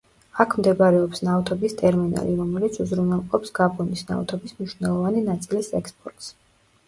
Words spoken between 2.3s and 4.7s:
რომელიც უზრუნველყოფს გაბონის ნავთობის